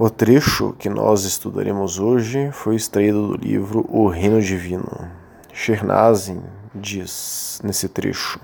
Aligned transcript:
O 0.00 0.08
trecho 0.08 0.74
que 0.74 0.88
nós 0.88 1.24
estudaremos 1.24 1.98
hoje 1.98 2.52
foi 2.52 2.76
extraído 2.76 3.26
do 3.26 3.34
livro 3.36 3.84
O 3.88 4.06
Reino 4.06 4.40
Divino. 4.40 5.10
Shernazin 5.52 6.40
diz 6.72 7.60
nesse 7.64 7.88
trecho: 7.88 8.38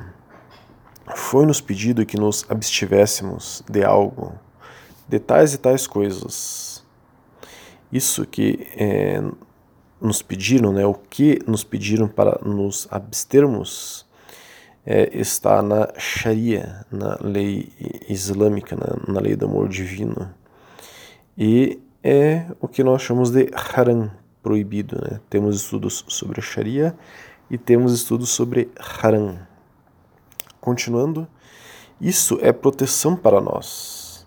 Foi-nos 1.14 1.61
pedido 1.61 2.04
que 2.04 2.18
nos 2.18 2.45
abstivéssemos 2.48 3.62
de 3.70 3.84
algo, 3.84 4.32
de 5.09 5.20
tais 5.20 5.54
e 5.54 5.59
tais 5.59 5.86
coisas. 5.86 6.84
Isso 7.93 8.27
que 8.27 8.66
é, 8.77 9.23
nos 10.00 10.23
pediram, 10.23 10.73
né, 10.73 10.84
o 10.84 10.95
que 10.95 11.39
nos 11.46 11.62
pediram 11.62 12.09
para 12.09 12.36
nos 12.45 12.89
abstermos, 12.91 14.05
é, 14.84 15.09
está 15.16 15.62
na 15.62 15.89
Sharia, 15.96 16.84
na 16.91 17.16
lei 17.21 17.73
islâmica, 18.09 18.75
na, 18.75 19.14
na 19.14 19.21
lei 19.21 19.36
do 19.36 19.46
amor 19.46 19.68
divino 19.68 20.34
e 21.37 21.80
é 22.02 22.47
o 22.61 22.69
que 22.69 22.84
nós 22.84 23.02
chamamos 23.02 23.30
de 23.30 23.51
haram, 23.75 24.11
proibido. 24.42 24.97
Né? 25.01 25.20
Temos 25.29 25.56
estudos 25.56 26.05
sobre 26.09 26.41
a 26.41 26.42
Sharia 26.42 26.97
e 27.51 27.56
temos 27.56 27.92
estudos 27.92 28.30
sobre 28.30 28.70
haram. 29.02 29.39
Continuando, 30.61 31.27
isso 32.01 32.39
é 32.42 32.52
proteção 32.52 33.16
para 33.16 33.41
nós, 33.41 34.27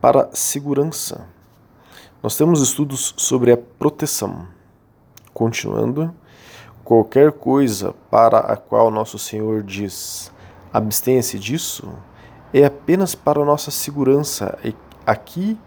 para 0.00 0.28
segurança. 0.32 1.26
Nós 2.22 2.36
temos 2.36 2.60
estudos 2.60 3.14
sobre 3.16 3.52
a 3.52 3.56
proteção. 3.56 4.46
Continuando, 5.32 6.14
qualquer 6.84 7.32
coisa 7.32 7.94
para 8.10 8.38
a 8.38 8.56
qual 8.56 8.90
nosso 8.90 9.18
Senhor 9.18 9.62
diz 9.62 10.32
abstenha-se 10.72 11.38
disso 11.38 11.88
é 12.52 12.64
apenas 12.64 13.14
para 13.14 13.44
nossa 13.44 13.70
segurança 13.70 14.58
aqui 15.06 15.58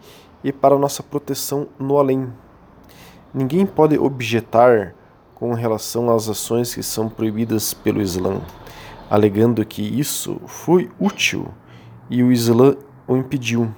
e 0.43 0.51
para 0.51 0.77
nossa 0.77 1.01
proteção 1.01 1.67
no 1.79 1.97
além. 1.97 2.31
Ninguém 3.33 3.65
pode 3.65 3.97
objetar 3.97 4.95
com 5.35 5.53
relação 5.53 6.09
às 6.09 6.27
ações 6.27 6.73
que 6.73 6.81
são 6.81 7.09
proibidas 7.09 7.73
pelo 7.73 8.01
Islã, 8.01 8.41
alegando 9.09 9.65
que 9.65 9.81
isso 9.81 10.41
foi 10.47 10.89
útil 10.99 11.47
e 12.09 12.23
o 12.23 12.31
Islã 12.31 12.75
o 13.07 13.15
impediu. 13.15 13.71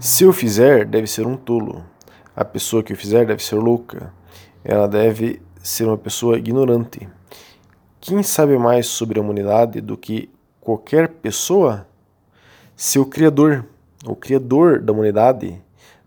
Se 0.00 0.26
o 0.26 0.32
fizer, 0.32 0.84
deve 0.84 1.06
ser 1.06 1.26
um 1.26 1.36
tolo. 1.36 1.82
A 2.36 2.44
pessoa 2.44 2.82
que 2.82 2.92
o 2.92 2.96
fizer 2.96 3.24
deve 3.24 3.42
ser 3.42 3.54
louca. 3.56 4.12
Ela 4.62 4.86
deve 4.86 5.40
ser 5.62 5.86
uma 5.86 5.96
pessoa 5.96 6.36
ignorante. 6.36 7.08
Quem 8.00 8.22
sabe 8.22 8.58
mais 8.58 8.86
sobre 8.86 9.18
a 9.18 9.22
humanidade 9.22 9.80
do 9.80 9.96
que 9.96 10.28
qualquer 10.60 11.08
pessoa? 11.08 11.86
Seu 12.76 13.06
Criador 13.06 13.64
o 14.06 14.14
Criador 14.14 14.80
da 14.80 14.92
humanidade 14.92 15.60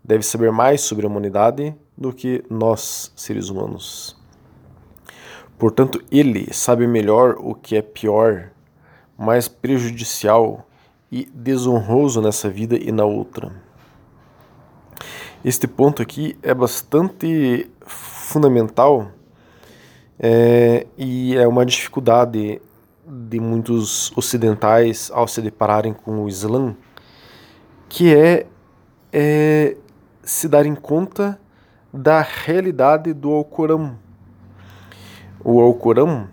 deve 0.04 0.24
saber 0.24 0.52
mais 0.52 0.82
sobre 0.82 1.06
a 1.06 1.10
humanidade 1.10 1.76
do 1.98 2.14
que 2.14 2.44
nós, 2.50 3.12
seres 3.16 3.50
humanos. 3.50 4.16
Portanto, 5.58 6.02
ele 6.12 6.54
sabe 6.54 6.86
melhor 6.86 7.36
o 7.40 7.56
que 7.56 7.76
é 7.76 7.82
pior, 7.82 8.52
mais 9.18 9.48
prejudicial 9.48 10.68
e 11.12 11.26
desonroso 11.34 12.22
nessa 12.22 12.50
vida 12.50 12.78
e 12.78 12.92
na 12.92 13.06
outra. 13.06 13.52
Este 15.44 15.68
ponto 15.68 16.02
aqui 16.02 16.38
é 16.44 16.54
bastante 16.54 17.70
fundamental 17.82 19.12
é, 20.20 20.86
e 20.98 21.36
é 21.36 21.48
uma 21.48 21.66
dificuldade 21.66 22.62
de 23.08 23.40
muitos 23.40 24.16
ocidentais 24.16 25.10
ao 25.14 25.28
se 25.28 25.42
depararem 25.42 25.94
com 25.94 26.24
o 26.24 26.30
Islã 26.30 26.76
que 27.90 28.14
é, 28.14 28.46
é 29.12 29.78
se 30.24 30.48
dar 30.48 30.66
em 30.66 30.76
conta 30.76 31.40
da 31.94 32.22
realidade 32.22 33.14
do 33.14 33.32
Alcorão. 33.32 33.98
O 35.44 35.62
Alcorão 35.62 36.28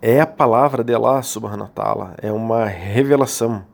é 0.00 0.20
a 0.20 0.26
palavra 0.26 0.84
de 0.84 0.94
Allah 0.94 1.22
subhanahu 1.22 1.62
wa 1.62 1.70
ta'ala, 1.74 2.14
é 2.20 2.32
uma 2.32 2.64
revelação. 2.64 3.64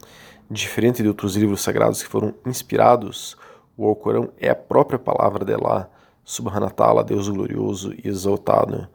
Diferente 0.50 1.02
de 1.02 1.08
outros 1.08 1.36
livros 1.36 1.60
sagrados 1.60 2.02
que 2.02 2.08
foram 2.08 2.34
inspirados, 2.46 3.36
o 3.76 3.86
Alcorão 3.86 4.30
é 4.38 4.48
a 4.48 4.54
própria 4.54 4.98
palavra 4.98 5.44
de 5.44 5.52
Allah 5.52 5.90
subhanahu 6.24 6.64
wa 6.64 6.70
ta'ala, 6.70 7.04
Deus 7.04 7.28
glorioso 7.28 7.92
e 7.92 8.08
exaltado. 8.08 8.88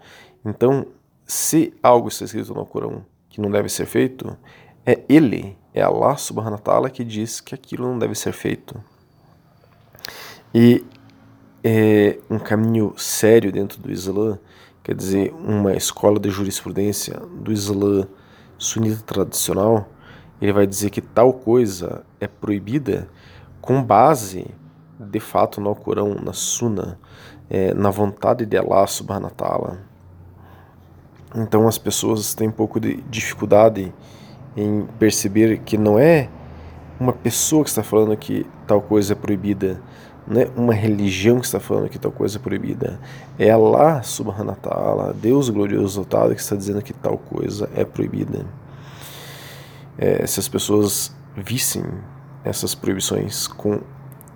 Então, 0.43 0.87
se 1.25 1.73
algo 1.81 2.07
está 2.07 2.25
escrito 2.25 2.53
no 2.53 2.59
Alcorão 2.59 3.05
que 3.29 3.39
não 3.39 3.51
deve 3.51 3.69
ser 3.69 3.85
feito, 3.85 4.35
é 4.85 5.01
Ele 5.07 5.57
é 5.73 5.81
Allah 5.81 6.16
subhanahu 6.17 6.53
wa 6.53 6.59
ta'ala 6.59 6.89
que 6.89 7.03
diz 7.03 7.41
que 7.41 7.56
aquilo 7.56 7.88
não 7.88 7.97
deve 7.97 8.16
ser 8.16 8.31
feito. 8.31 8.81
E 10.53 10.85
é 11.63 12.19
um 12.29 12.38
caminho 12.38 12.94
sério 12.97 13.51
dentro 13.51 13.81
do 13.81 13.91
Islã, 13.91 14.38
quer 14.83 14.94
dizer, 14.94 15.33
uma 15.33 15.73
escola 15.73 16.19
de 16.19 16.29
jurisprudência 16.29 17.19
do 17.19 17.51
Islã 17.51 18.07
sunita 18.57 19.01
tradicional, 19.03 19.88
ele 20.41 20.53
vai 20.53 20.67
dizer 20.67 20.89
que 20.89 21.01
tal 21.01 21.33
coisa 21.33 22.03
é 22.19 22.28
proibida 22.28 23.09
com 23.62 23.81
base, 23.81 24.45
de 25.00 25.19
fato, 25.19 25.62
no 25.62 25.69
Alcorão, 25.69 26.16
na 26.16 26.33
Sunna, 26.33 27.00
é, 27.50 27.73
na 27.73 27.89
vontade 27.89 28.45
de 28.45 28.57
Allah 28.57 28.85
subhanahu 28.85 29.31
wa 29.31 29.31
ta'ala. 29.31 29.79
Então 31.35 31.67
as 31.67 31.78
pessoas 31.78 32.33
têm 32.35 32.50
um 32.50 32.51
pouco 32.51 32.79
de 32.79 32.97
dificuldade 33.03 33.94
em 34.55 34.87
perceber 34.99 35.59
que 35.59 35.77
não 35.77 35.97
é 35.97 36.29
uma 36.99 37.13
pessoa 37.13 37.63
que 37.63 37.69
está 37.69 37.83
falando 37.83 38.15
que 38.15 38.45
tal 38.67 38.81
coisa 38.81 39.13
é 39.13 39.15
proibida, 39.15 39.81
não 40.25 40.41
é 40.41 40.49
uma 40.55 40.73
religião 40.73 41.39
que 41.39 41.45
está 41.45 41.59
falando 41.59 41.89
que 41.89 41.99
tal 41.99 42.11
coisa 42.11 42.37
é 42.37 42.41
proibida. 42.41 42.99
É 43.37 43.49
Allah 43.49 44.01
subhanahu 44.03 44.49
wa 44.49 44.55
ta'ala, 44.55 45.13
Deus 45.13 45.49
glorioso 45.49 45.99
exaltado, 45.99 46.33
que 46.33 46.41
está 46.41 46.55
dizendo 46.55 46.81
que 46.81 46.93
tal 46.93 47.17
coisa 47.17 47.69
é 47.75 47.83
proibida. 47.83 48.45
É, 49.97 50.25
se 50.25 50.39
as 50.39 50.47
pessoas 50.47 51.15
vissem 51.35 51.83
essas 52.43 52.73
proibições 52.73 53.47
com, 53.47 53.81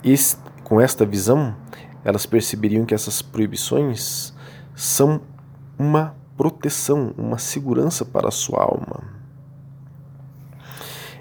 este, 0.03 0.41
com 0.63 0.81
esta 0.81 1.05
visão, 1.05 1.55
elas 2.03 2.25
perceberiam 2.25 2.85
que 2.85 2.93
essas 2.93 3.21
proibições 3.21 4.33
são 4.75 5.21
uma 5.77 6.15
proteção, 6.35 7.13
uma 7.17 7.37
segurança 7.37 8.05
para 8.05 8.27
a 8.27 8.31
sua 8.31 8.61
alma. 8.61 9.16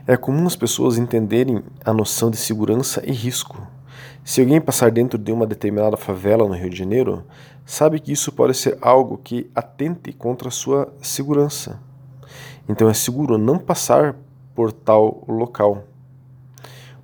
É 0.09 0.17
comum 0.17 0.47
as 0.47 0.55
pessoas 0.55 0.99
entenderem 0.99 1.65
a 1.85 1.93
noção 1.93 2.31
de 2.31 2.37
segurança 2.37 3.03
e 3.05 3.11
risco. 3.11 3.67
Se 4.25 4.41
alguém 4.41 4.61
passar 4.61 4.89
dentro 4.91 5.19
de 5.19 5.33
uma 5.33 5.45
determinada 5.45 5.97
favela 5.97 6.47
no 6.47 6.55
Rio 6.55 6.71
de 6.71 6.77
Janeiro, 6.77 7.25
sabe 7.65 7.99
que 7.99 8.13
isso 8.13 8.31
pode 8.31 8.55
ser 8.55 8.79
algo 8.81 9.19
que 9.19 9.51
atente 9.53 10.13
contra 10.13 10.47
a 10.47 10.53
sua 10.53 10.93
segurança. 11.03 11.81
Então 12.69 12.89
é 12.89 12.95
seguro 12.95 13.37
não 13.37 13.59
passar 13.59 14.15
por 14.55 14.71
tal 14.71 15.25
local. 15.27 15.83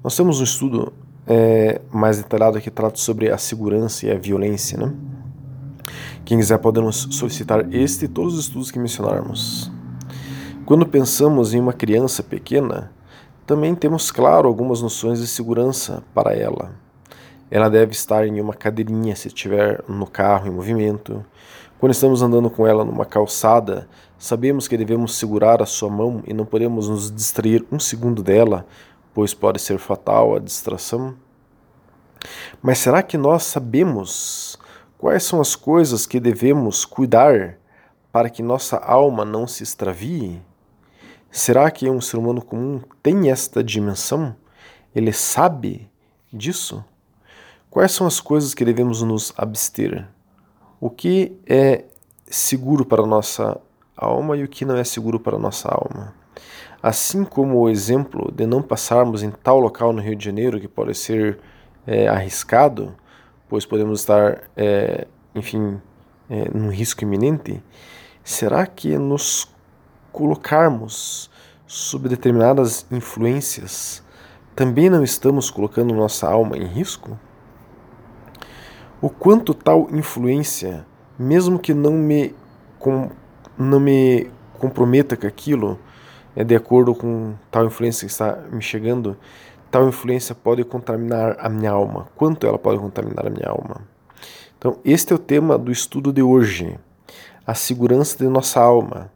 Nós 0.03 0.17
temos 0.17 0.41
um 0.41 0.45
estudo 0.45 0.93
é, 1.27 1.81
mais 1.93 2.19
detalhado 2.19 2.61
que 2.61 2.71
trata 2.71 2.99
sobre 2.99 3.33
a 3.33 3.39
segurança 3.39 4.07
e 4.07 4.13
a 4.13 4.19
violência. 4.19 4.79
Né? 4.79 4.93
Quem 6.25 6.39
quiser 6.39 6.59
podemos 6.59 7.09
solicitar 7.11 7.67
este 7.75 8.05
e 8.05 8.09
todos 8.09 8.35
os 8.35 8.45
estudos 8.45 8.71
que 8.71 8.79
mencionarmos. 8.79 9.73
Quando 10.65 10.87
pensamos 10.87 11.53
em 11.53 11.59
uma 11.59 11.73
criança 11.73 12.23
pequena, 12.23 12.93
também 13.45 13.75
temos, 13.75 14.13
claro, 14.13 14.47
algumas 14.47 14.81
noções 14.81 15.19
de 15.19 15.27
segurança 15.27 16.05
para 16.15 16.35
ela. 16.37 16.71
Ela 17.51 17.69
deve 17.69 17.91
estar 17.91 18.25
em 18.25 18.41
uma 18.41 18.55
cadeirinha 18.55 19.17
se 19.17 19.27
estiver 19.27 19.83
no 19.89 20.07
carro 20.07 20.47
em 20.47 20.53
movimento. 20.53 21.25
Quando 21.81 21.91
estamos 21.91 22.23
andando 22.23 22.49
com 22.49 22.65
ela 22.65 22.85
numa 22.85 23.05
calçada, 23.05 23.89
sabemos 24.17 24.69
que 24.69 24.77
devemos 24.77 25.17
segurar 25.17 25.61
a 25.61 25.67
sua 25.67 25.91
mão 25.91 26.23
e 26.29 26.33
não 26.33 26.47
podemos 26.47 26.89
nos 26.89 27.11
distrair 27.11 27.67
um 27.73 27.81
segundo 27.81 28.23
dela, 28.23 28.65
pois 29.13 29.35
pode 29.35 29.61
ser 29.61 29.79
fatal 29.79 30.37
a 30.37 30.39
distração. 30.39 31.17
Mas 32.63 32.79
será 32.79 33.03
que 33.03 33.19
nós 33.19 33.43
sabemos 33.43 34.57
quais 34.97 35.25
são 35.25 35.41
as 35.41 35.57
coisas 35.57 36.07
que 36.07 36.21
devemos 36.21 36.85
cuidar 36.85 37.59
para 38.13 38.31
que 38.31 38.45
nossa 38.45 38.77
alma 38.77 39.25
não 39.25 39.45
se 39.49 39.65
extravie? 39.65 40.41
Será 41.35 41.71
que 41.71 41.89
um 41.89 41.99
ser 41.99 42.19
humano 42.19 42.43
comum 42.43 42.83
tem 43.03 43.31
esta 43.31 43.65
dimensão? 43.65 44.37
Ele 44.95 45.15
sabe 45.15 45.91
disso? 46.31 46.85
Quais 47.71 47.91
são 47.93 48.07
as 48.07 48.21
coisas 48.21 48.53
que 48.53 48.67
devemos 48.67 49.01
nos 49.01 49.33
abster? 49.35 50.07
O 50.79 50.91
que 50.91 51.35
é 51.47 51.87
seguro 52.27 52.85
para 52.85 53.03
a 53.03 53.07
nossa 53.07 53.59
alma 53.97 54.37
e 54.37 54.45
o 54.45 54.49
que 54.49 54.67
não 54.67 54.77
é 54.77 54.85
seguro 54.85 55.19
para 55.19 55.37
a 55.37 55.39
nossa 55.39 55.71
alma? 55.71 56.15
Assim 56.83 57.25
como 57.25 57.61
o 57.61 57.71
exemplo 57.71 58.31
de 58.31 58.45
não 58.45 58.61
passarmos 58.61 59.23
em 59.23 59.31
tal 59.31 59.59
local 59.59 59.91
no 59.95 60.03
Rio 60.03 60.15
de 60.15 60.27
Janeiro 60.27 60.61
que 60.61 60.69
pode 60.69 60.95
ser 60.95 61.39
é, 61.87 62.09
arriscado, 62.09 62.95
pois 63.49 63.65
podemos 63.65 64.01
estar, 64.01 64.51
é, 64.55 65.07
enfim, 65.35 65.81
é, 66.29 66.51
num 66.53 66.69
risco 66.69 67.05
iminente, 67.05 67.63
será 68.23 68.67
que 68.67 68.99
nos 68.99 69.52
colocarmos 70.13 71.31
sob 71.67 72.09
determinadas 72.09 72.87
influências 72.91 74.03
também 74.55 74.91
não 74.91 75.03
estamos 75.03 75.51
colocando 75.51 75.95
nossa 75.95 76.29
alma 76.29 76.57
em 76.59 76.67
risco? 76.67 77.19
O 79.01 79.09
quanto 79.09 79.55
tal 79.55 79.89
influência, 79.91 80.87
mesmo 81.19 81.59
que 81.59 81.73
não 81.75 81.93
me, 81.93 82.35
com, 82.79 83.11
não 83.59 83.81
me 83.81 84.31
comprometa 84.59 85.17
com 85.17 85.27
aquilo, 85.27 85.79
é 86.37 86.45
de 86.45 86.55
acordo 86.55 86.95
com 86.95 87.35
tal 87.51 87.67
influência 87.67 88.07
que 88.07 88.13
está 88.13 88.37
me 88.51 88.63
chegando, 88.63 89.17
tal 89.71 89.89
influência 89.89 90.35
pode 90.35 90.63
contaminar 90.65 91.37
a 91.41 91.49
minha 91.49 91.71
alma. 91.71 92.09
Quanto 92.15 92.47
ela 92.47 92.59
pode 92.59 92.79
contaminar 92.79 93.27
a 93.27 93.31
minha 93.31 93.49
alma? 93.49 93.81
Então, 94.57 94.79
este 94.85 95.13
é 95.13 95.17
o 95.17 95.19
tema 95.19 95.59
do 95.59 95.73
estudo 95.73 96.13
de 96.13 96.23
hoje: 96.23 96.79
a 97.47 97.55
segurança 97.55 98.17
de 98.19 98.29
nossa 98.29 98.61
alma. 98.61 99.11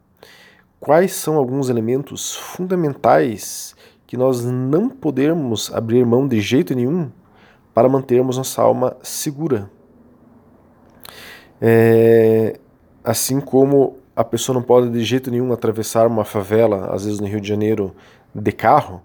Quais 0.79 1.13
são 1.13 1.37
alguns 1.37 1.69
elementos 1.69 2.35
fundamentais 2.35 3.75
que 4.05 4.15
nós 4.15 4.43
não 4.45 4.89
podemos 4.89 5.73
abrir 5.73 6.05
mão 6.05 6.27
de 6.27 6.39
jeito 6.39 6.75
nenhum 6.75 7.11
para 7.73 7.89
mantermos 7.89 8.37
nossa 8.37 8.61
alma 8.61 8.95
segura? 9.01 9.69
É, 11.59 12.59
assim 13.03 13.41
como 13.41 13.97
a 14.15 14.23
pessoa 14.23 14.55
não 14.55 14.61
pode 14.61 14.89
de 14.89 15.03
jeito 15.03 15.31
nenhum 15.31 15.51
atravessar 15.51 16.07
uma 16.07 16.23
favela, 16.23 16.93
às 16.93 17.05
vezes 17.05 17.19
no 17.19 17.27
Rio 17.27 17.41
de 17.41 17.47
Janeiro, 17.47 17.95
de 18.33 18.51
carro, 18.51 19.01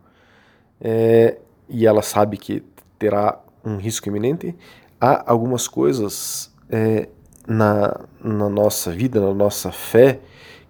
é, 0.80 1.38
e 1.68 1.86
ela 1.86 2.02
sabe 2.02 2.36
que 2.36 2.62
terá 2.98 3.38
um 3.64 3.76
risco 3.76 4.08
iminente, 4.08 4.54
há 5.00 5.30
algumas 5.30 5.66
coisas 5.66 6.52
é, 6.70 7.08
na, 7.46 8.00
na 8.22 8.48
nossa 8.48 8.90
vida, 8.90 9.20
na 9.20 9.34
nossa 9.34 9.70
fé, 9.70 10.20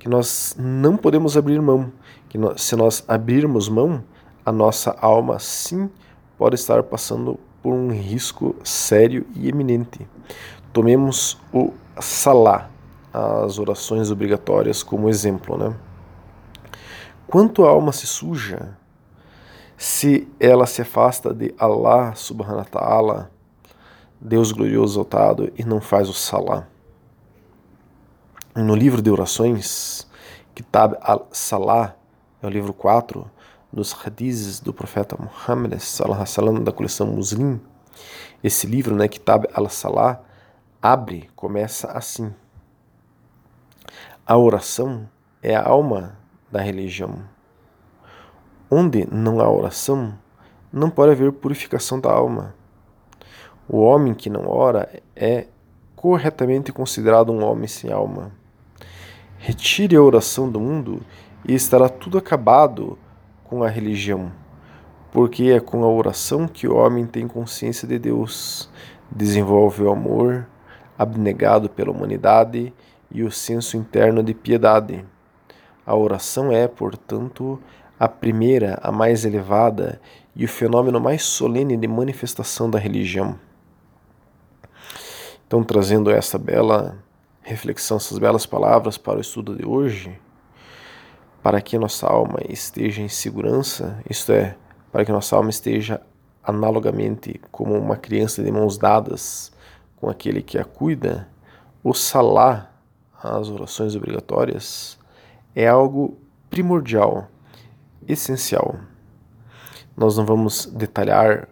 que 0.02 0.08
nós 0.08 0.56
não 0.58 0.96
podemos 0.96 1.36
abrir 1.36 1.62
mão. 1.62 1.92
Que 2.28 2.36
nós, 2.36 2.60
se 2.62 2.74
nós 2.74 3.04
abrirmos 3.06 3.68
mão, 3.68 4.02
a 4.44 4.50
nossa 4.50 4.96
alma 5.00 5.38
sim 5.38 5.88
pode 6.36 6.56
estar 6.56 6.82
passando 6.82 7.38
por 7.62 7.72
um 7.72 7.88
risco 7.92 8.56
sério 8.64 9.24
e 9.36 9.48
eminente. 9.48 10.04
Tomemos 10.72 11.40
o 11.52 11.72
salá, 12.00 12.68
as 13.14 13.60
orações 13.60 14.10
obrigatórias, 14.10 14.82
como 14.82 15.08
exemplo. 15.08 15.56
Né? 15.56 15.72
Quanto 17.28 17.64
a 17.64 17.70
alma 17.70 17.92
se 17.92 18.08
suja, 18.08 18.76
se 19.76 20.26
ela 20.40 20.66
se 20.66 20.82
afasta 20.82 21.32
de 21.32 21.54
Allah 21.56 22.12
subhanahu 22.16 22.58
wa 22.58 22.64
ta'ala, 22.64 23.30
Deus 24.20 24.50
glorioso 24.50 24.94
exaltado, 24.94 25.52
e 25.56 25.62
não 25.62 25.80
faz 25.80 26.08
o 26.08 26.12
salá. 26.12 26.66
No 28.54 28.74
livro 28.74 29.00
de 29.00 29.10
orações, 29.10 30.06
Kitab 30.54 30.98
al-Salah, 31.00 31.96
é 32.42 32.46
o 32.46 32.50
livro 32.50 32.74
4 32.74 33.24
dos 33.72 33.94
hadizes 33.94 34.60
do 34.60 34.74
profeta 34.74 35.16
Muhammad 35.18 35.78
sallallahu 35.78 36.60
da 36.60 36.70
coleção 36.70 37.06
Muslim. 37.06 37.58
Esse 38.44 38.66
livro, 38.66 38.94
né, 38.94 39.08
Kitab 39.08 39.46
al-Salah, 39.54 40.20
abre, 40.82 41.30
começa 41.34 41.92
assim: 41.92 42.30
A 44.26 44.36
oração 44.36 45.08
é 45.42 45.56
a 45.56 45.66
alma 45.66 46.18
da 46.50 46.60
religião. 46.60 47.24
Onde 48.70 49.08
não 49.10 49.40
há 49.40 49.50
oração, 49.50 50.12
não 50.70 50.90
pode 50.90 51.12
haver 51.12 51.32
purificação 51.32 51.98
da 51.98 52.12
alma. 52.12 52.54
O 53.66 53.78
homem 53.78 54.12
que 54.12 54.28
não 54.28 54.46
ora 54.46 55.02
é 55.16 55.46
corretamente 55.96 56.70
considerado 56.70 57.32
um 57.32 57.42
homem 57.42 57.66
sem 57.66 57.90
alma. 57.90 58.41
Retire 59.44 59.96
a 59.96 60.00
oração 60.00 60.48
do 60.48 60.60
mundo 60.60 61.00
e 61.44 61.52
estará 61.52 61.88
tudo 61.88 62.16
acabado 62.16 62.96
com 63.42 63.64
a 63.64 63.68
religião, 63.68 64.30
porque 65.10 65.46
é 65.46 65.58
com 65.58 65.82
a 65.82 65.88
oração 65.88 66.46
que 66.46 66.68
o 66.68 66.76
homem 66.76 67.04
tem 67.06 67.26
consciência 67.26 67.88
de 67.88 67.98
Deus, 67.98 68.70
desenvolve 69.10 69.82
o 69.82 69.90
amor, 69.90 70.46
abnegado 70.96 71.68
pela 71.68 71.90
humanidade 71.90 72.72
e 73.10 73.24
o 73.24 73.32
senso 73.32 73.76
interno 73.76 74.22
de 74.22 74.32
piedade. 74.32 75.04
A 75.84 75.96
oração 75.96 76.52
é, 76.52 76.68
portanto, 76.68 77.58
a 77.98 78.06
primeira, 78.06 78.78
a 78.80 78.92
mais 78.92 79.24
elevada 79.24 80.00
e 80.36 80.44
o 80.44 80.48
fenômeno 80.48 81.00
mais 81.00 81.24
solene 81.24 81.76
de 81.76 81.88
manifestação 81.88 82.70
da 82.70 82.78
religião. 82.78 83.36
Então, 85.48 85.64
trazendo 85.64 86.12
essa 86.12 86.38
bela 86.38 86.96
reflexão, 87.42 87.96
essas 87.96 88.18
belas 88.18 88.46
palavras 88.46 88.96
para 88.96 89.18
o 89.18 89.20
estudo 89.20 89.54
de 89.54 89.66
hoje, 89.66 90.18
para 91.42 91.60
que 91.60 91.76
nossa 91.76 92.06
alma 92.06 92.38
esteja 92.48 93.02
em 93.02 93.08
segurança, 93.08 94.00
isto 94.08 94.32
é, 94.32 94.56
para 94.90 95.04
que 95.04 95.12
nossa 95.12 95.36
alma 95.36 95.50
esteja 95.50 96.00
analogamente 96.42 97.40
como 97.50 97.76
uma 97.76 97.96
criança 97.96 98.42
de 98.42 98.50
mãos 98.50 98.78
dadas 98.78 99.52
com 99.96 100.08
aquele 100.08 100.42
que 100.42 100.58
a 100.58 100.64
cuida, 100.64 101.28
o 101.82 101.92
salá, 101.94 102.70
as 103.22 103.48
orações 103.48 103.94
obrigatórias, 103.94 104.98
é 105.54 105.66
algo 105.68 106.18
primordial, 106.50 107.28
essencial. 108.06 108.76
Nós 109.96 110.16
não 110.16 110.24
vamos 110.24 110.66
detalhar 110.66 111.48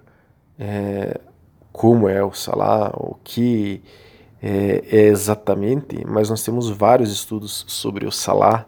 é, 0.58 1.20
como 1.72 2.08
é 2.08 2.22
o 2.22 2.32
salá, 2.32 2.90
o 2.94 3.14
que 3.22 3.82
é, 4.42 4.84
é 4.90 5.02
exatamente, 5.08 6.04
mas 6.06 6.30
nós 6.30 6.42
temos 6.42 6.70
vários 6.70 7.12
estudos 7.12 7.64
sobre 7.68 8.06
o 8.06 8.12
salá, 8.12 8.66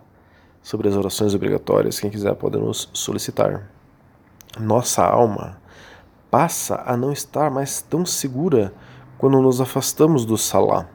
sobre 0.63 0.89
as 0.89 0.95
orações 0.95 1.35
obrigatórias. 1.35 1.99
Quem 1.99 2.11
quiser 2.11 2.35
pode 2.35 2.59
nos 2.59 2.91
solicitar. 2.93 3.71
Nossa 4.61 5.05
alma 5.05 5.61
passa 6.31 6.83
a 6.87 6.97
não 6.97 7.13
estar 7.13 7.51
mais 7.51 7.81
tão 7.81 8.05
segura 8.05 8.73
quando 9.17 9.41
nos 9.41 9.61
afastamos 9.61 10.25
do 10.27 10.37
salá. 10.37 10.87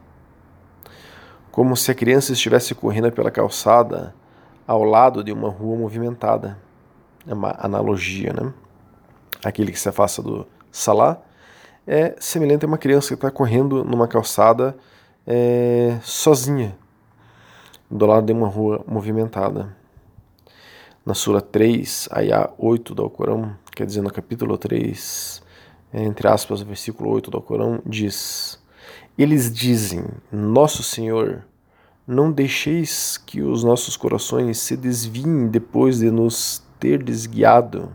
Como 1.50 1.76
se 1.76 1.90
a 1.90 1.94
criança 1.94 2.32
estivesse 2.32 2.74
correndo 2.74 3.10
pela 3.10 3.30
calçada 3.30 4.14
ao 4.66 4.84
lado 4.84 5.24
de 5.24 5.32
uma 5.32 5.48
rua 5.48 5.76
movimentada. 5.76 6.58
É 7.26 7.34
uma 7.34 7.56
analogia, 7.58 8.32
né? 8.32 8.52
Aquele 9.44 9.72
que 9.72 9.80
se 9.80 9.88
afasta 9.88 10.22
do 10.22 10.46
salá 10.70 11.20
é 11.90 12.14
semelhante 12.20 12.66
a 12.66 12.68
uma 12.68 12.76
criança 12.76 13.08
que 13.08 13.14
está 13.14 13.30
correndo 13.30 13.82
numa 13.82 14.06
calçada 14.06 14.76
é, 15.26 15.98
sozinha, 16.02 16.76
do 17.90 18.04
lado 18.04 18.26
de 18.26 18.32
uma 18.34 18.46
rua 18.46 18.84
movimentada. 18.86 19.74
Na 21.04 21.14
Sura 21.14 21.40
3, 21.40 22.10
Ayah 22.12 22.50
8 22.58 22.94
do 22.94 23.02
Alcorão, 23.02 23.56
quer 23.74 23.86
dizer, 23.86 24.02
no 24.02 24.12
capítulo 24.12 24.58
3, 24.58 25.42
entre 25.94 26.28
aspas, 26.28 26.60
versículo 26.60 27.10
8 27.10 27.30
do 27.30 27.38
Alcorão, 27.38 27.80
diz: 27.86 28.62
Eles 29.16 29.50
dizem, 29.50 30.04
Nosso 30.30 30.82
Senhor, 30.82 31.42
não 32.06 32.30
deixeis 32.30 33.16
que 33.16 33.40
os 33.40 33.64
nossos 33.64 33.96
corações 33.96 34.58
se 34.58 34.76
desviem 34.76 35.48
depois 35.48 36.00
de 36.00 36.10
nos 36.10 36.62
ter 36.78 37.02
desguiado. 37.02 37.90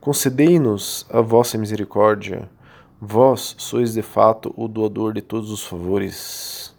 Concedei-nos 0.00 1.06
a 1.08 1.20
vossa 1.20 1.56
misericórdia. 1.56 2.50
Vós 3.00 3.54
sois 3.58 3.92
de 3.92 4.02
fato 4.02 4.54
o 4.56 4.66
doador 4.66 5.12
de 5.12 5.20
todos 5.20 5.50
os 5.50 5.62
favores. 5.62 6.74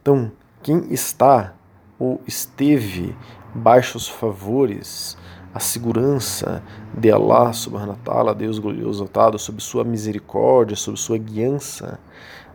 Então, 0.00 0.30
quem 0.62 0.92
está 0.92 1.54
ou 1.98 2.20
esteve 2.26 3.16
baixo 3.54 3.96
os 3.96 4.08
favores 4.08 5.16
a 5.56 5.58
segurança 5.58 6.62
de 6.92 7.10
Allah 7.10 7.50
subhanahu 7.50 7.96
wa 7.96 7.98
ta'ala, 8.04 8.34
Deus 8.34 8.58
glorioso 8.58 8.98
exaltado, 8.98 9.38
sob 9.38 9.60
sua 9.62 9.84
misericórdia, 9.84 10.76
sob 10.76 10.98
sua 10.98 11.16
guiança, 11.16 11.98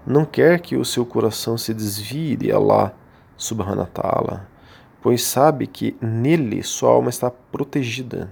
não 0.05 0.23
quer 0.23 0.59
que 0.59 0.77
o 0.77 0.85
seu 0.85 1.03
coração 1.03 1.57
se 1.57 1.73
desvie 1.73 2.35
de 2.35 2.51
Allah 2.51 2.93
subhanahu 3.35 3.79
wa 3.79 3.85
ta'ala, 3.87 4.47
pois 5.01 5.23
sabe 5.23 5.65
que 5.65 5.97
nele 5.99 6.61
sua 6.61 6.91
alma 6.91 7.09
está 7.09 7.31
protegida. 7.31 8.31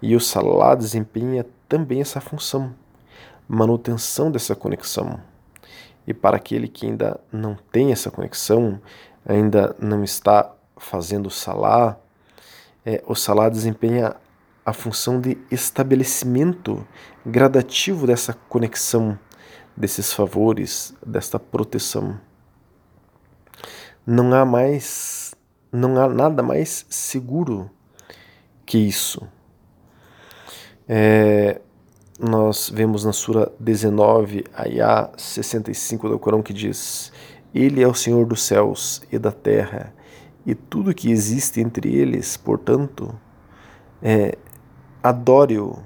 E 0.00 0.14
o 0.14 0.20
Salah 0.20 0.76
desempenha 0.76 1.44
também 1.68 2.00
essa 2.00 2.20
função, 2.20 2.74
manutenção 3.48 4.30
dessa 4.30 4.54
conexão. 4.54 5.20
E 6.06 6.14
para 6.14 6.36
aquele 6.36 6.68
que 6.68 6.86
ainda 6.86 7.20
não 7.32 7.56
tem 7.72 7.92
essa 7.92 8.10
conexão, 8.10 8.80
ainda 9.26 9.74
não 9.78 10.04
está 10.04 10.54
fazendo 10.76 11.30
Salah, 11.30 11.98
é, 12.84 13.02
o 13.06 13.14
salário 13.16 13.52
desempenha 13.52 14.14
a 14.64 14.72
função 14.72 15.20
de 15.20 15.38
estabelecimento 15.50 16.86
gradativo 17.24 18.06
dessa 18.06 18.32
conexão, 18.32 19.18
desses 19.76 20.12
favores, 20.12 20.94
desta 21.04 21.38
proteção. 21.38 22.20
Não 24.06 24.32
há 24.32 24.44
mais, 24.44 25.34
não 25.72 26.00
há 26.00 26.08
nada 26.08 26.42
mais 26.42 26.86
seguro 26.88 27.68
que 28.64 28.78
isso. 28.78 29.26
É, 30.88 31.60
nós 32.18 32.70
vemos 32.72 33.04
na 33.04 33.12
Sura 33.12 33.52
19, 33.58 34.44
Ayah 34.54 35.10
65 35.16 36.08
do 36.08 36.18
Corão, 36.18 36.42
que 36.42 36.52
diz: 36.52 37.12
Ele 37.54 37.82
é 37.82 37.88
o 37.88 37.94
Senhor 37.94 38.24
dos 38.24 38.42
céus 38.42 39.02
e 39.10 39.18
da 39.18 39.32
terra 39.32 39.92
e 40.46 40.54
tudo 40.54 40.94
que 40.94 41.10
existe 41.10 41.60
entre 41.60 41.92
eles, 41.92 42.36
portanto, 42.36 43.12
é, 44.00 44.38
adore-o 45.02 45.78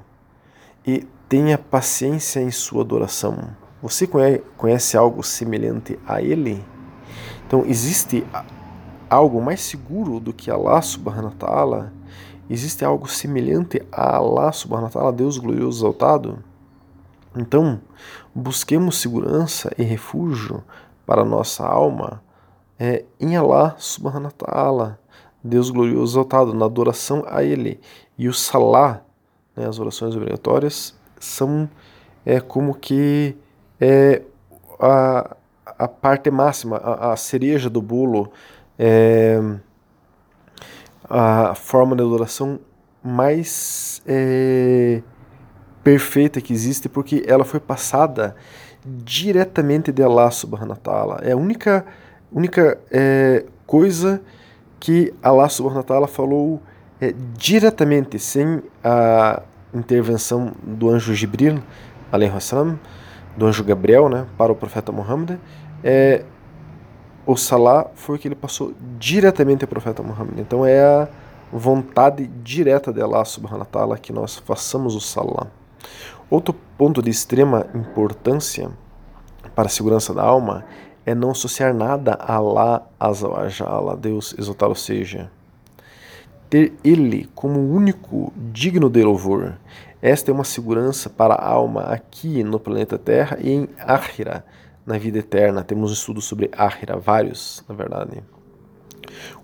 e 0.86 1.06
tenha 1.28 1.56
paciência 1.56 2.40
em 2.40 2.50
sua 2.50 2.82
adoração. 2.82 3.56
Você 3.82 4.06
conhece 4.58 4.98
algo 4.98 5.22
semelhante 5.22 5.98
a 6.06 6.20
ele? 6.20 6.62
Então, 7.46 7.64
existe 7.64 8.22
algo 9.08 9.40
mais 9.40 9.60
seguro 9.62 10.20
do 10.20 10.32
que 10.32 10.50
Allah 10.50 10.82
subhanahu 10.82 11.32
wa 11.32 11.34
ta'ala? 11.38 11.92
Existe 12.50 12.84
algo 12.84 13.08
semelhante 13.08 13.80
a 13.92 14.16
Allah 14.16 14.50
subhanahu 14.50 14.90
wa 14.92 15.10
Deus 15.12 15.38
glorioso 15.38 15.78
exaltado? 15.78 16.42
Então, 17.36 17.80
busquemos 18.34 18.96
segurança 18.96 19.70
e 19.78 19.84
refúgio 19.84 20.64
para 21.06 21.24
nossa 21.24 21.64
alma 21.64 22.20
é, 22.76 23.04
em 23.20 23.36
Allah 23.36 23.76
subhanahu 23.78 24.24
wa 24.24 24.46
ta'ala, 24.46 24.98
Deus 25.44 25.70
glorioso 25.70 26.14
exaltado, 26.14 26.52
na 26.52 26.66
adoração 26.66 27.24
a 27.28 27.44
Ele. 27.44 27.78
E 28.18 28.26
o 28.26 28.34
salá, 28.34 29.00
né, 29.54 29.68
as 29.68 29.78
orações 29.78 30.16
obrigatórias, 30.16 30.98
são 31.20 31.70
é, 32.26 32.40
como 32.40 32.74
que 32.74 33.36
é, 33.80 34.22
a, 34.80 35.36
a 35.78 35.86
parte 35.86 36.32
máxima, 36.32 36.78
a, 36.78 37.12
a 37.12 37.16
cereja 37.16 37.70
do 37.70 37.80
bolo, 37.80 38.32
é, 38.76 39.40
a 41.10 41.54
forma 41.56 41.96
de 41.96 42.02
adoração 42.02 42.60
mais 43.02 44.00
é, 44.06 45.02
perfeita 45.82 46.40
que 46.40 46.52
existe, 46.52 46.88
porque 46.88 47.24
ela 47.26 47.44
foi 47.44 47.58
passada 47.58 48.36
diretamente 48.86 49.90
de 49.90 50.02
Allah 50.02 50.30
subhanahu 50.30 50.70
wa 50.70 50.76
ta'ala. 50.76 51.20
É 51.22 51.32
a 51.32 51.36
única, 51.36 51.84
única 52.32 52.78
é, 52.90 53.44
coisa 53.66 54.22
que 54.78 55.12
Allah 55.22 55.48
subhanahu 55.48 55.78
wa 55.78 55.84
ta'ala 55.84 56.06
falou 56.06 56.62
é, 57.00 57.12
diretamente, 57.36 58.18
sem 58.18 58.62
a 58.84 59.42
intervenção 59.74 60.52
do 60.62 60.90
anjo 60.90 61.12
Jibril, 61.14 61.60
alaihi 62.12 62.32
wasallam, 62.32 62.78
do 63.36 63.46
anjo 63.46 63.64
Gabriel, 63.64 64.08
né, 64.08 64.26
para 64.36 64.52
o 64.52 64.54
profeta 64.54 64.92
Muhammad, 64.92 65.38
é, 65.82 66.24
o 67.26 67.36
Salah 67.36 67.86
foi 67.94 68.16
o 68.16 68.18
que 68.18 68.28
ele 68.28 68.34
passou 68.34 68.72
diretamente 68.98 69.64
ao 69.64 69.68
profeta 69.68 70.02
Muhammad. 70.02 70.38
Então 70.38 70.64
é 70.64 70.80
a 70.80 71.08
vontade 71.52 72.26
direta 72.42 72.92
de 72.92 73.00
Allah 73.00 73.24
subhanahu 73.24 73.60
wa 73.60 73.66
ta'ala 73.66 73.98
que 73.98 74.12
nós 74.12 74.36
façamos 74.36 74.94
o 74.94 75.00
Salah. 75.00 75.46
Outro 76.30 76.54
ponto 76.78 77.02
de 77.02 77.10
extrema 77.10 77.66
importância 77.74 78.70
para 79.54 79.66
a 79.66 79.70
segurança 79.70 80.14
da 80.14 80.22
alma 80.22 80.64
é 81.04 81.14
não 81.14 81.30
associar 81.30 81.74
nada 81.74 82.14
a 82.14 82.36
Allah 82.36 82.86
Azawajal, 82.98 83.90
a 83.90 83.94
Deus 83.96 84.34
exaltado 84.38 84.74
seja. 84.74 85.30
Ter 86.48 86.72
Ele 86.84 87.28
como 87.34 87.60
único 87.60 88.32
digno 88.36 88.88
de 88.88 89.02
louvor. 89.02 89.54
Esta 90.02 90.30
é 90.30 90.34
uma 90.34 90.44
segurança 90.44 91.10
para 91.10 91.34
a 91.34 91.48
alma 91.48 91.82
aqui 91.82 92.42
no 92.42 92.58
planeta 92.58 92.96
Terra 92.96 93.36
e 93.40 93.50
em 93.50 93.68
Akhira, 93.78 94.44
na 94.90 94.98
vida 94.98 95.18
eterna. 95.18 95.62
Temos 95.62 96.08
um 96.08 96.20
sobre 96.20 96.50
Akhira, 96.52 96.98
vários, 96.98 97.64
na 97.68 97.74
verdade. 97.74 98.22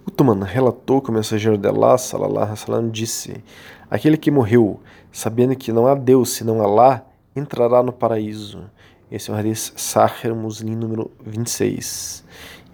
Uthman 0.06 0.42
relatou 0.42 1.00
que 1.00 1.10
o 1.10 1.12
mensageiro 1.12 1.56
de 1.56 1.68
Allah, 1.68 1.96
salallahu 1.96 2.54
alaihi 2.68 2.90
disse: 2.90 3.44
Aquele 3.88 4.16
que 4.16 4.30
morreu 4.30 4.80
sabendo 5.12 5.56
que 5.56 5.72
não 5.72 5.86
há 5.86 5.94
Deus 5.94 6.30
senão 6.30 6.60
Allah, 6.60 7.06
entrará 7.34 7.82
no 7.82 7.92
paraíso. 7.92 8.70
Esse 9.10 9.30
é 9.30 9.34
o 9.34 9.36
Hadith 9.36 9.72
Sahir 9.76 10.34
Muslim 10.34 10.74
número 10.74 11.10
26. 11.24 12.24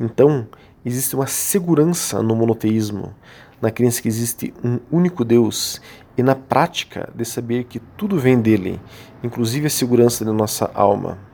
Então, 0.00 0.48
existe 0.84 1.14
uma 1.14 1.26
segurança 1.26 2.22
no 2.22 2.34
monoteísmo, 2.34 3.14
na 3.60 3.70
crença 3.70 4.00
que 4.00 4.08
existe 4.08 4.52
um 4.64 4.80
único 4.90 5.24
Deus 5.24 5.80
e 6.16 6.22
na 6.22 6.34
prática 6.34 7.10
de 7.14 7.24
saber 7.24 7.64
que 7.64 7.78
tudo 7.78 8.18
vem 8.18 8.40
dele, 8.40 8.80
inclusive 9.22 9.66
a 9.66 9.70
segurança 9.70 10.24
da 10.24 10.32
nossa 10.32 10.70
alma. 10.74 11.31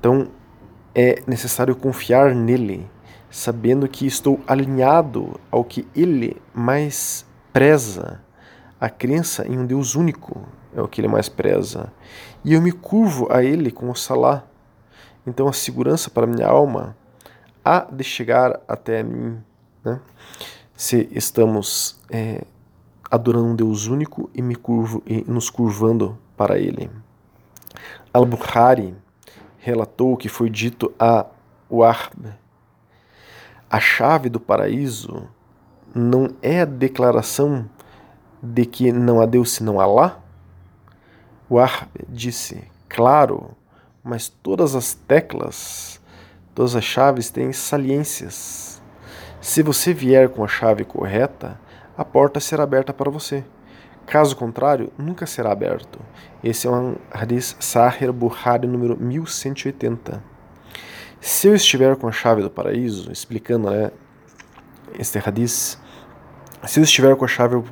Então, 0.00 0.28
é 0.94 1.22
necessário 1.26 1.76
confiar 1.76 2.34
nele, 2.34 2.90
sabendo 3.30 3.86
que 3.86 4.06
estou 4.06 4.40
alinhado 4.46 5.38
ao 5.50 5.62
que 5.62 5.86
ele 5.94 6.40
mais 6.54 7.26
preza, 7.52 8.20
a 8.80 8.88
crença 8.88 9.46
em 9.46 9.58
um 9.58 9.66
Deus 9.66 9.94
único 9.94 10.48
é 10.74 10.80
o 10.80 10.88
que 10.88 11.02
ele 11.02 11.08
mais 11.08 11.28
preza. 11.28 11.92
E 12.42 12.54
eu 12.54 12.62
me 12.62 12.72
curvo 12.72 13.30
a 13.30 13.44
ele 13.44 13.70
com 13.70 13.90
o 13.90 13.94
salá. 13.94 14.44
Então 15.26 15.46
a 15.46 15.52
segurança 15.52 16.08
para 16.08 16.26
minha 16.26 16.46
alma 16.46 16.96
há 17.62 17.80
de 17.80 18.02
chegar 18.02 18.58
até 18.66 19.02
mim. 19.02 19.38
Né? 19.84 20.00
Se 20.74 21.08
estamos 21.12 22.00
é, 22.08 22.42
adorando 23.10 23.48
um 23.48 23.54
Deus 23.54 23.86
único 23.86 24.30
e 24.34 24.40
me 24.40 24.54
curvo 24.54 25.02
e 25.06 25.22
nos 25.28 25.50
curvando 25.50 26.16
para 26.34 26.58
ele. 26.58 26.90
Al-Bukhari 28.14 28.96
relatou 29.60 30.16
que 30.16 30.28
foi 30.28 30.50
dito 30.50 30.92
a 30.98 31.26
Wahb: 31.70 32.34
a 33.70 33.78
chave 33.78 34.28
do 34.28 34.40
paraíso 34.40 35.28
não 35.94 36.34
é 36.42 36.62
a 36.62 36.64
declaração 36.64 37.68
de 38.42 38.64
que 38.64 38.90
não 38.90 39.20
há 39.20 39.26
Deus 39.26 39.52
senão 39.52 39.78
Allah? 39.78 40.20
Wahb 41.50 41.88
disse: 42.08 42.64
Claro, 42.88 43.56
mas 44.02 44.28
todas 44.28 44.74
as 44.74 44.94
teclas, 44.94 46.00
todas 46.54 46.74
as 46.74 46.84
chaves 46.84 47.30
têm 47.30 47.52
saliências. 47.52 48.82
Se 49.40 49.62
você 49.62 49.92
vier 49.92 50.28
com 50.28 50.44
a 50.44 50.48
chave 50.48 50.84
correta, 50.84 51.58
a 51.96 52.04
porta 52.04 52.40
será 52.40 52.62
aberta 52.62 52.92
para 52.92 53.10
você. 53.10 53.44
Caso 54.10 54.34
contrário, 54.34 54.92
nunca 54.98 55.24
será 55.24 55.52
aberto. 55.52 56.00
Esse 56.42 56.66
é 56.66 56.70
um 56.70 56.96
Hadith 57.12 57.54
Sahih 57.60 58.10
Bukhari 58.10 58.66
número 58.66 58.96
1180. 58.96 60.20
Se 61.20 61.46
eu 61.46 61.54
estiver 61.54 61.94
com 61.94 62.08
a 62.08 62.10
chave 62.10 62.42
do 62.42 62.50
paraíso, 62.50 63.12
explicando 63.12 63.70
né, 63.70 63.92
este 64.98 65.16
Hadith, 65.24 65.78
se 66.66 66.80
eu 66.80 66.82
estiver 66.82 67.14
com 67.14 67.24
a 67.24 67.28
chave 67.28 67.62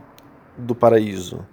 do 0.56 0.76
paraíso, 0.76 1.44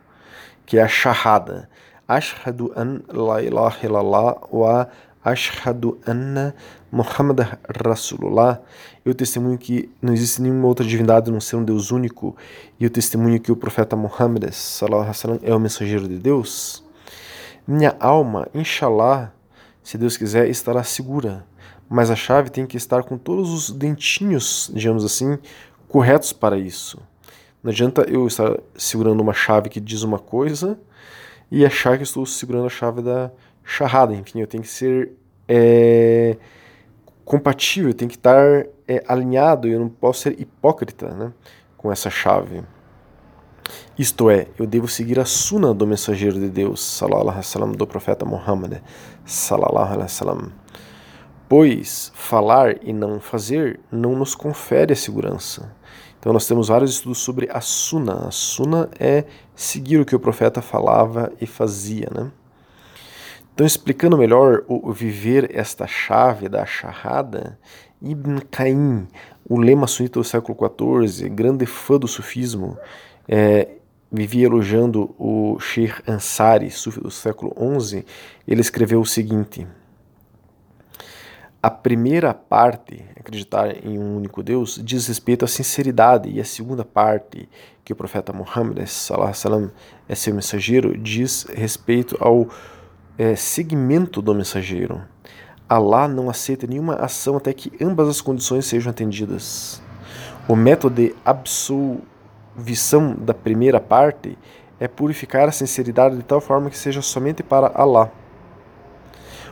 que 0.67 0.77
é 0.77 0.83
a 0.83 0.87
Shahada, 0.87 1.67
Ashhadu 2.07 2.71
an 2.75 3.01
la 3.11 3.41
ilaha 3.41 3.83
illallah 3.83 4.35
wa 4.51 4.87
Ashhadu 5.25 5.99
anna 6.05 6.53
Muhammad 6.91 7.39
Rasulullah, 7.83 8.61
eu 9.03 9.15
testemunho 9.15 9.57
que 9.57 9.89
não 9.99 10.13
existe 10.13 10.39
nenhuma 10.39 10.67
outra 10.67 10.85
divindade 10.85 11.31
não 11.31 11.41
ser 11.41 11.55
um 11.55 11.63
Deus 11.63 11.89
único, 11.89 12.37
e 12.79 12.83
eu 12.83 12.91
testemunho 12.91 13.39
que 13.39 13.51
o 13.51 13.55
profeta 13.55 13.95
Muhammad 13.95 14.51
sallallahu 14.51 15.39
é 15.41 15.55
o 15.55 15.59
mensageiro 15.59 16.07
de 16.07 16.19
Deus. 16.19 16.83
Minha 17.67 17.95
alma, 17.99 18.47
inshallah, 18.53 19.33
se 19.81 19.97
Deus 19.97 20.15
quiser, 20.15 20.47
estará 20.47 20.83
segura, 20.83 21.43
mas 21.89 22.11
a 22.11 22.15
chave 22.15 22.51
tem 22.51 22.67
que 22.67 22.77
estar 22.77 23.03
com 23.03 23.17
todos 23.17 23.51
os 23.51 23.71
dentinhos, 23.71 24.69
digamos 24.71 25.03
assim, 25.03 25.39
corretos 25.87 26.31
para 26.31 26.55
isso. 26.55 26.99
Não 27.63 27.71
adianta 27.71 28.03
eu 28.07 28.27
estar 28.27 28.59
segurando 28.77 29.21
uma 29.21 29.33
chave 29.33 29.69
que 29.69 29.79
diz 29.79 30.03
uma 30.03 30.19
coisa 30.19 30.79
e 31.51 31.65
achar 31.65 31.97
que 31.97 32.03
estou 32.03 32.23
segurando 32.25 32.67
a 32.67 32.69
chave 32.69 33.01
da 33.01 33.31
charrada. 33.65 34.13
Enfim, 34.13 34.39
eu 34.39 34.47
tenho 34.47 34.63
que 34.63 34.69
ser 34.69 35.11
é, 35.47 36.37
compatível, 37.25 37.89
eu 37.89 37.93
tenho 37.93 38.09
que 38.09 38.17
estar 38.17 38.65
é, 38.87 39.03
alinhado, 39.07 39.67
eu 39.67 39.79
não 39.79 39.89
posso 39.89 40.21
ser 40.21 40.39
hipócrita 40.39 41.09
né, 41.09 41.33
com 41.75 41.91
essa 41.91 42.09
chave. 42.09 42.63
Isto 43.97 44.29
é, 44.29 44.47
eu 44.59 44.67
devo 44.67 44.87
seguir 44.87 45.19
a 45.19 45.25
suna 45.25 45.73
do 45.73 45.87
mensageiro 45.87 46.39
de 46.39 46.49
Deus, 46.49 46.83
salallahu 46.83 47.21
alaihi 47.21 47.37
wasallam, 47.37 47.71
do 47.71 47.87
profeta 47.87 48.23
Muhammad, 48.23 48.81
salallahu 49.25 49.93
alaihi 49.93 50.03
wasallam. 50.03 50.51
Pois 51.47 52.11
falar 52.13 52.83
e 52.83 52.91
não 52.91 53.19
fazer 53.19 53.79
não 53.91 54.15
nos 54.15 54.35
confere 54.35 54.93
a 54.93 54.95
segurança. 54.95 55.71
Então 56.19 56.33
nós 56.33 56.47
temos 56.47 56.67
vários 56.69 56.91
estudos 56.91 57.19
sobre 57.19 57.47
a 57.51 57.61
suna. 57.61 58.27
A 58.27 58.31
suna 58.31 58.89
é 58.99 59.25
seguir 59.55 59.99
o 59.99 60.05
que 60.05 60.15
o 60.15 60.19
profeta 60.19 60.61
falava 60.61 61.31
e 61.39 61.45
fazia, 61.45 62.09
né? 62.13 62.31
Então, 63.55 63.65
explicando 63.65 64.17
melhor 64.17 64.65
o 64.67 64.91
viver 64.91 65.49
esta 65.57 65.87
chave 65.87 66.49
da 66.49 66.65
charrada, 66.65 67.57
Ibn 68.01 68.39
Qayyim, 68.51 69.07
o 69.47 69.57
lema 69.57 69.87
sunita 69.87 70.19
do 70.19 70.25
século 70.25 70.57
XIV, 71.07 71.29
grande 71.29 71.65
fã 71.65 71.97
do 71.97 72.05
sufismo, 72.05 72.77
é, 73.25 73.69
vivia 74.11 74.47
elogiando 74.47 75.15
o 75.17 75.57
Sheikh 75.57 76.03
Ansari, 76.05 76.69
sufi 76.69 76.99
do 76.99 77.09
século 77.09 77.55
XI, 77.79 78.05
ele 78.45 78.59
escreveu 78.59 78.99
o 78.99 79.05
seguinte: 79.05 79.65
A 81.63 81.71
primeira 81.71 82.33
parte, 82.33 83.05
acreditar 83.17 83.85
em 83.85 83.97
um 83.97 84.17
único 84.17 84.43
Deus, 84.43 84.81
diz 84.83 85.07
respeito 85.07 85.45
à 85.45 85.47
sinceridade, 85.47 86.29
e 86.29 86.41
a 86.41 86.45
segunda 86.45 86.83
parte, 86.83 87.47
que 87.85 87.93
o 87.93 87.95
profeta 87.95 88.33
Muhammad 88.33 88.85
sallam, 88.85 89.71
é 90.09 90.13
seu 90.13 90.35
mensageiro, 90.35 90.97
diz 90.97 91.45
respeito 91.55 92.17
ao 92.19 92.49
é, 93.17 93.35
segmento 93.35 94.21
do 94.21 94.35
mensageiro. 94.35 95.01
Allah 95.67 96.07
não 96.07 96.29
aceita 96.29 96.67
nenhuma 96.67 96.95
ação 96.95 97.37
até 97.37 97.53
que 97.53 97.71
ambas 97.83 98.07
as 98.07 98.21
condições 98.21 98.65
sejam 98.65 98.91
atendidas. 98.91 99.81
O 100.47 100.55
método 100.55 100.95
de 100.95 101.15
absolvição 101.25 103.15
da 103.15 103.33
primeira 103.33 103.79
parte 103.79 104.37
é 104.79 104.87
purificar 104.87 105.47
a 105.47 105.51
sinceridade 105.51 106.17
de 106.17 106.23
tal 106.23 106.39
forma 106.39 106.69
que 106.69 106.77
seja 106.77 107.01
somente 107.01 107.41
para 107.41 107.71
Allah. 107.73 108.11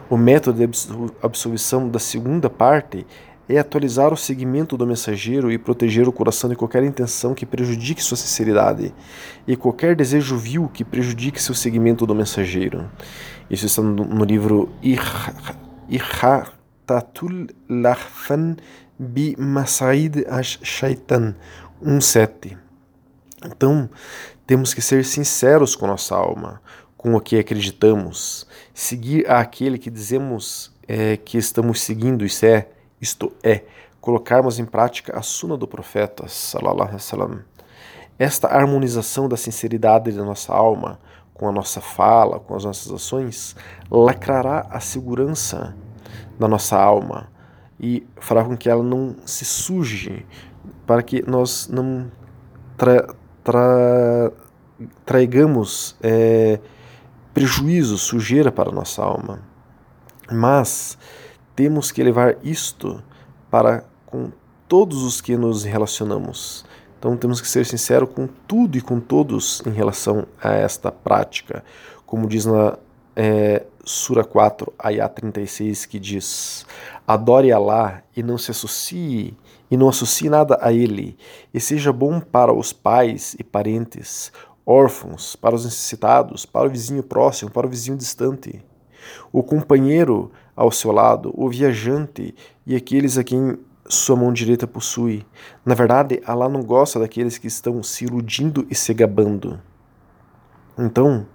O 0.09 0.17
método 0.17 0.67
de 0.67 1.13
absolvição 1.21 1.89
da 1.89 1.97
segunda 1.97 2.49
parte 2.49 3.07
é 3.47 3.57
atualizar 3.57 4.13
o 4.13 4.17
segmento 4.17 4.77
do 4.77 4.87
mensageiro 4.87 5.51
e 5.51 5.57
proteger 5.57 6.07
o 6.07 6.13
coração 6.13 6.49
de 6.49 6.55
qualquer 6.55 6.83
intenção 6.83 7.33
que 7.33 7.45
prejudique 7.45 8.03
sua 8.03 8.17
sinceridade 8.17 8.93
e 9.47 9.55
qualquer 9.55 9.95
desejo 9.95 10.37
vil 10.37 10.69
que 10.71 10.83
prejudique 10.83 11.41
seu 11.41 11.53
segmento 11.55 12.05
do 12.05 12.15
mensageiro. 12.15 12.89
Isso 13.49 13.65
está 13.65 13.81
no 13.81 14.23
livro 14.23 14.69
Ihatatul 15.89 17.47
Lahfan 17.69 18.55
bi 18.97 19.35
Masaid 19.37 20.25
ash-Shaitan 20.27 21.35
1.7. 21.83 22.57
Então, 23.45 23.89
temos 24.47 24.73
que 24.73 24.81
ser 24.81 25.03
sinceros 25.03 25.75
com 25.75 25.87
nossa 25.87 26.15
alma, 26.15 26.61
com 26.97 27.15
o 27.15 27.19
que 27.19 27.37
acreditamos, 27.37 28.47
seguir 28.73 29.29
aquele 29.29 29.77
que 29.77 29.89
dizemos 29.89 30.73
é, 30.87 31.17
que 31.17 31.37
estamos 31.37 31.81
seguindo, 31.81 32.25
isso 32.25 32.45
é, 32.45 32.67
isto 33.01 33.33
é, 33.43 33.63
colocarmos 33.99 34.59
em 34.59 34.65
prática 34.65 35.17
a 35.17 35.21
suna 35.21 35.57
do 35.57 35.67
profeta, 35.67 36.27
sallallahu 36.27 36.89
alaihi 36.89 36.95
wasallam. 36.95 37.39
Esta 38.17 38.47
harmonização 38.47 39.27
da 39.27 39.35
sinceridade 39.35 40.11
da 40.11 40.23
nossa 40.23 40.53
alma 40.53 40.99
com 41.43 41.49
a 41.49 41.51
nossa 41.51 41.81
fala, 41.81 42.39
com 42.39 42.55
as 42.55 42.63
nossas 42.63 42.89
ações, 42.89 43.53
lacrará 43.91 44.65
a 44.69 44.79
segurança 44.79 45.75
da 46.39 46.47
nossa 46.47 46.77
alma 46.77 47.29
e 47.77 48.07
fará 48.15 48.45
com 48.45 48.55
que 48.55 48.69
ela 48.69 48.81
não 48.81 49.17
se 49.25 49.43
suje, 49.43 50.25
para 50.87 51.03
que 51.03 51.21
nós 51.29 51.67
não 51.67 52.09
tra, 52.77 53.13
tra, 53.43 54.31
traigamos 55.05 55.97
é, 56.01 56.61
prejuízo, 57.33 57.97
sujeira 57.97 58.49
para 58.49 58.69
a 58.69 58.73
nossa 58.73 59.03
alma. 59.03 59.41
Mas 60.31 60.97
temos 61.53 61.91
que 61.91 62.01
levar 62.01 62.37
isto 62.41 63.03
para 63.51 63.83
com 64.05 64.31
todos 64.65 65.03
os 65.03 65.19
que 65.19 65.35
nos 65.35 65.65
relacionamos. 65.65 66.63
Então 67.03 67.17
temos 67.17 67.41
que 67.41 67.49
ser 67.49 67.65
sinceros 67.65 68.07
com 68.15 68.29
tudo 68.47 68.77
e 68.77 68.81
com 68.81 68.97
todos 68.97 69.61
em 69.67 69.71
relação 69.71 70.25
a 70.41 70.53
esta 70.53 70.89
prática. 70.89 71.61
Como 72.05 72.25
diz 72.25 72.45
na 72.45 72.77
é, 73.13 73.65
Sura 73.83 74.23
4, 74.23 74.71
Ayah 74.79 75.09
36, 75.09 75.85
que 75.85 75.99
diz: 75.99 76.65
Adore 77.05 77.51
Allah 77.51 78.01
e 78.15 78.23
não 78.23 78.37
se 78.37 78.51
associe, 78.51 79.35
e 79.69 79.75
não 79.75 79.89
associe 79.89 80.29
nada 80.29 80.57
a 80.61 80.71
Ele, 80.71 81.17
e 81.53 81.59
seja 81.59 81.91
bom 81.91 82.21
para 82.21 82.53
os 82.53 82.71
pais 82.71 83.35
e 83.37 83.43
parentes, 83.43 84.31
órfãos, 84.65 85.35
para 85.35 85.55
os 85.55 85.65
necessitados, 85.65 86.45
para 86.45 86.67
o 86.67 86.71
vizinho 86.71 87.03
próximo, 87.03 87.51
para 87.51 87.67
o 87.67 87.69
vizinho 87.69 87.97
distante, 87.97 88.63
o 89.29 89.43
companheiro 89.43 90.31
ao 90.55 90.71
seu 90.71 90.93
lado, 90.93 91.33
o 91.35 91.49
viajante 91.49 92.33
e 92.65 92.77
aqueles 92.77 93.17
a 93.17 93.25
quem 93.25 93.57
sua 93.87 94.15
mão 94.15 94.31
direita 94.31 94.65
possui. 94.65 95.25
Na 95.65 95.75
verdade, 95.75 96.21
Allah 96.25 96.49
não 96.49 96.63
gosta 96.63 96.99
daqueles 96.99 97.37
que 97.37 97.47
estão 97.47 97.81
se 97.83 98.05
iludindo 98.05 98.65
e 98.69 98.75
se 98.75 98.93
gabando. 98.93 99.59
Então, 100.77 101.25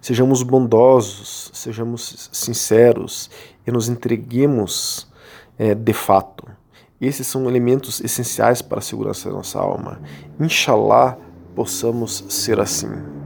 sejamos 0.00 0.42
bondosos, 0.42 1.50
sejamos 1.52 2.30
sinceros 2.32 3.30
e 3.66 3.70
nos 3.70 3.88
entreguemos 3.88 5.10
é, 5.58 5.74
de 5.74 5.92
fato. 5.92 6.46
Esses 7.00 7.26
são 7.26 7.48
elementos 7.48 8.00
essenciais 8.00 8.62
para 8.62 8.78
a 8.78 8.82
segurança 8.82 9.28
da 9.28 9.34
nossa 9.34 9.58
alma. 9.58 10.00
Inshallah, 10.38 11.18
possamos 11.54 12.24
ser 12.28 12.60
assim. 12.60 13.21